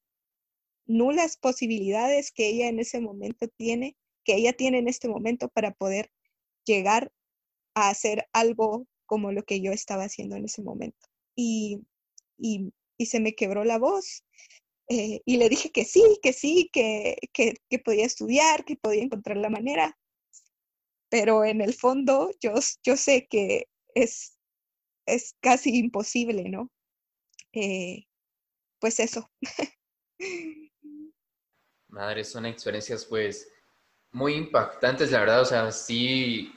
[0.86, 5.72] nulas posibilidades que ella en ese momento tiene, que ella tiene en este momento para
[5.72, 6.10] poder
[6.64, 7.12] llegar
[7.74, 11.06] a hacer algo como lo que yo estaba haciendo en ese momento.
[11.36, 11.80] Y,
[12.38, 12.72] y,
[13.06, 14.24] se me quebró la voz.
[14.88, 19.02] Eh, y le dije que sí, que sí, que, que, que, podía estudiar, que podía
[19.02, 19.98] encontrar la manera.
[21.10, 24.36] Pero en el fondo yo, yo sé que es,
[25.06, 26.70] es casi imposible, ¿no?
[27.60, 28.06] Eh,
[28.78, 29.28] pues eso.
[31.88, 33.50] Madre, son experiencias pues
[34.12, 36.52] muy impactantes, la verdad, o sea, sí,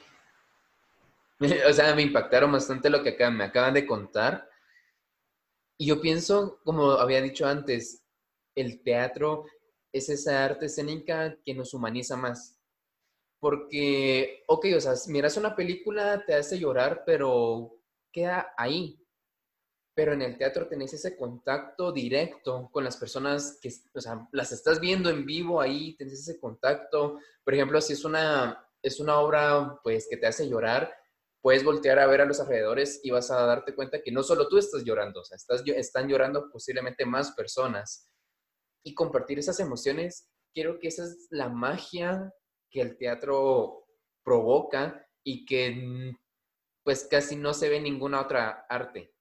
[1.67, 4.47] o sea, me impactaron bastante lo que me acaban de contar.
[5.79, 8.03] Y yo pienso, como había dicho antes,
[8.53, 9.45] el teatro
[9.91, 12.59] es esa arte escénica que nos humaniza más.
[13.39, 17.73] Porque, ok, o sea, miras una película, te hace llorar, pero
[18.11, 19.00] queda ahí.
[19.93, 24.51] Pero en el teatro tenés ese contacto directo con las personas que, o sea, las
[24.51, 27.19] estás viendo en vivo ahí, tenés ese contacto.
[27.43, 30.93] Por ejemplo, si es una, es una obra, pues, que te hace llorar,
[31.41, 34.47] puedes voltear a ver a los alrededores y vas a darte cuenta que no solo
[34.47, 38.09] tú estás llorando, o sea, estás, están llorando posiblemente más personas.
[38.83, 42.33] Y compartir esas emociones, creo que esa es la magia
[42.69, 43.85] que el teatro
[44.23, 46.13] provoca y que
[46.83, 49.13] pues casi no se ve en ninguna otra arte,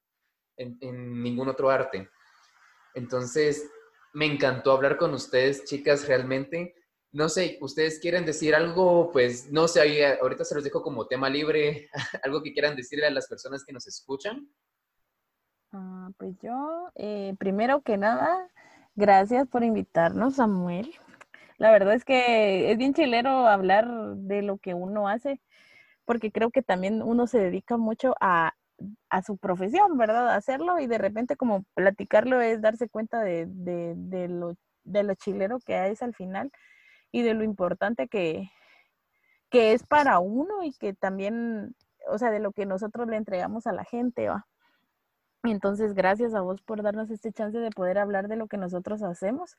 [0.60, 2.08] en, en ningún otro arte.
[2.94, 3.68] Entonces,
[4.12, 6.74] me encantó hablar con ustedes, chicas, realmente.
[7.12, 9.80] No sé, ustedes quieren decir algo, pues no sé,
[10.20, 11.88] ahorita se los dejo como tema libre,
[12.22, 14.48] algo que quieran decirle a las personas que nos escuchan.
[15.72, 18.48] Ah, pues yo, eh, primero que nada,
[18.94, 20.92] gracias por invitarnos, Samuel.
[21.58, 25.40] La verdad es que es bien chilero hablar de lo que uno hace
[26.10, 28.54] porque creo que también uno se dedica mucho a,
[29.08, 30.34] a su profesión, ¿verdad?
[30.34, 34.54] hacerlo y de repente como platicarlo es darse cuenta de, de, de, lo,
[34.84, 36.50] de chilero que es al final
[37.12, 38.50] y de lo importante que,
[39.50, 41.74] que es para uno y que también,
[42.08, 44.46] o sea, de lo que nosotros le entregamos a la gente, ¿va?
[45.42, 49.02] Entonces, gracias a vos por darnos este chance de poder hablar de lo que nosotros
[49.02, 49.56] hacemos.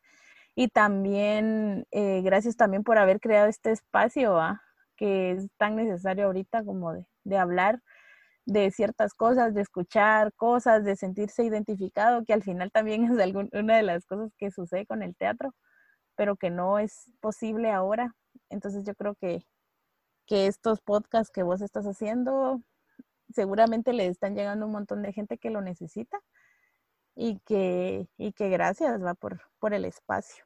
[0.56, 4.62] Y también, eh, gracias también por haber creado este espacio, ¿va?
[5.02, 6.94] que es tan necesario ahorita como
[7.24, 7.82] de, hablar
[8.46, 13.78] de ciertas cosas, de escuchar cosas, de sentirse identificado, que al final también es una
[13.78, 15.54] de las cosas que sucede con el teatro,
[16.16, 18.16] pero que no es posible ahora.
[18.50, 19.46] Entonces yo creo que,
[20.28, 22.62] que estos podcasts que vos estás haciendo
[23.34, 26.20] seguramente le están llegando un montón de gente que lo necesita
[27.16, 30.46] y que, y que gracias va por, por el espacio.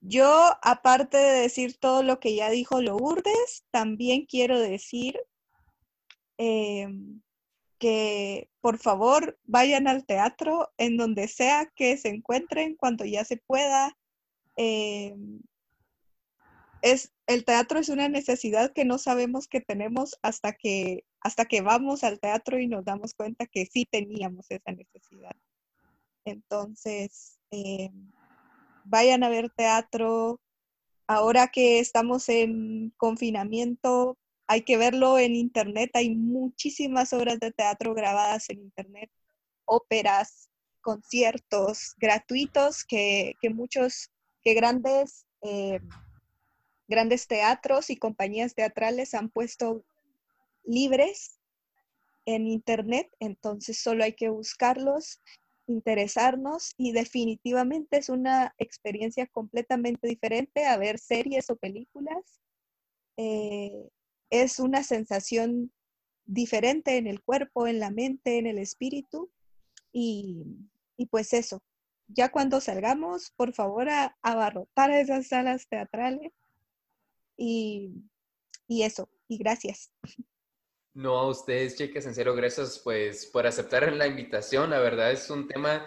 [0.00, 5.20] Yo, aparte de decir todo lo que ya dijo Lourdes, también quiero decir
[6.38, 7.20] em,
[7.78, 13.38] que por favor vayan al teatro en donde sea que se encuentren cuando ya se
[13.38, 13.98] pueda.
[14.56, 15.40] Em,
[16.80, 21.60] es, el teatro es una necesidad que no sabemos que tenemos hasta que, hasta que
[21.60, 25.34] vamos al teatro y nos damos cuenta que sí teníamos esa necesidad.
[26.24, 28.12] Entonces, em,
[28.84, 30.40] vayan a ver teatro.
[31.08, 34.18] Ahora que estamos en confinamiento,
[34.52, 35.90] hay que verlo en internet.
[35.94, 39.10] Hay muchísimas obras de teatro grabadas en internet,
[39.64, 40.50] óperas,
[40.82, 44.10] conciertos gratuitos que, muchos,
[44.42, 45.80] que grandes, eh,
[46.86, 49.86] grandes teatros y compañías teatrales han puesto
[50.64, 51.38] libres
[52.26, 53.10] en internet.
[53.20, 55.22] Entonces solo hay que buscarlos
[55.66, 62.42] interesarnos y definitivamente es una experiencia completamente diferente a ver series o películas.
[63.16, 63.88] Eh,
[64.32, 65.70] es una sensación
[66.24, 69.30] diferente en el cuerpo, en la mente, en el espíritu
[69.92, 70.46] y,
[71.10, 71.62] pues eso.
[72.08, 76.32] Ya cuando salgamos, por favor, a, abarrotar esas salas teatrales
[77.36, 77.92] y,
[78.66, 79.10] y eso.
[79.28, 79.92] Y gracias.
[80.94, 84.70] No, a ustedes, chicas, en serio, gracias pues por aceptar la invitación.
[84.70, 85.84] La verdad es un tema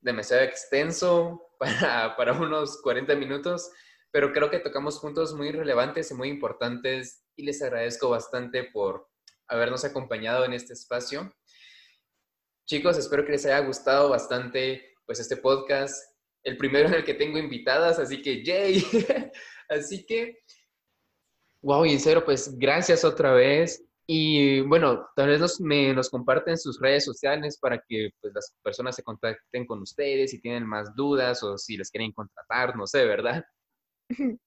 [0.00, 3.70] demasiado extenso para, para unos 40 minutos,
[4.10, 9.08] pero creo que tocamos puntos muy relevantes y muy importantes y les agradezco bastante por
[9.48, 11.32] habernos acompañado en este espacio.
[12.66, 17.14] Chicos, espero que les haya gustado bastante pues este podcast, el primero en el que
[17.14, 18.82] tengo invitadas, así que yay.
[19.68, 20.38] así que,
[21.62, 23.84] wow, y en pues gracias otra vez.
[24.06, 28.54] Y bueno, tal vez nos, me, nos comparten sus redes sociales para que pues, las
[28.62, 32.86] personas se contacten con ustedes si tienen más dudas o si les quieren contratar, no
[32.86, 33.44] sé, ¿verdad?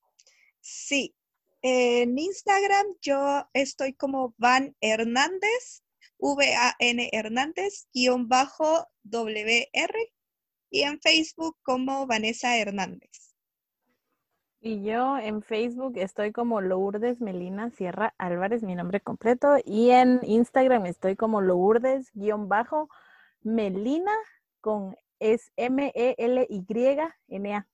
[0.70, 1.17] Sí.
[1.62, 5.84] En Instagram yo estoy como Van Hernández,
[6.20, 10.14] V-A-N Hernández, guion bajo W-R,
[10.70, 13.36] y en Facebook como Vanessa Hernández.
[14.60, 19.58] Y yo en Facebook estoy como Lourdes Melina Sierra Álvarez, mi nombre completo.
[19.64, 24.16] Y en Instagram estoy como Lourdes-Melina
[24.60, 27.68] con es M-E-L-Y-N-A.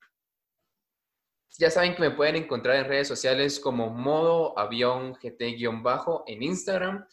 [1.58, 7.06] Ya saben que me pueden encontrar en redes sociales como modo avión GT-bajo en Instagram.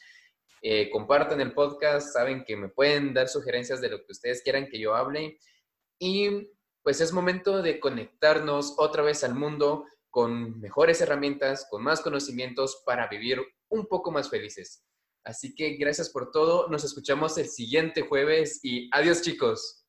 [0.64, 4.68] Eh, compartan el podcast, saben que me pueden dar sugerencias de lo que ustedes quieran
[4.68, 5.38] que yo hable.
[6.00, 6.50] Y
[6.82, 12.82] pues es momento de conectarnos otra vez al mundo con mejores herramientas, con más conocimientos
[12.86, 13.40] para vivir
[13.70, 14.84] un poco más felices.
[15.24, 19.81] Así que gracias por todo, nos escuchamos el siguiente jueves y adiós chicos.